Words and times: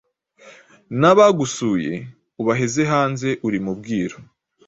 Nabagusuye 0.99 1.93
ubaheze 2.41 2.81
hanze 2.91 3.29
urimubwiru 3.47 4.17